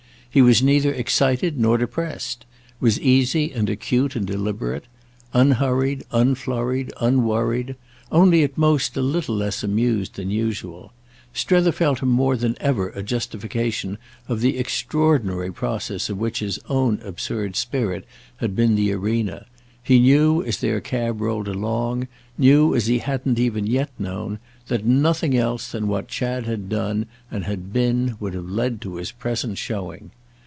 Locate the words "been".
18.55-18.75, 27.73-28.15